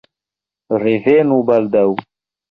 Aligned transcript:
Revenu 0.83 1.37
baldaŭ! 1.49 1.85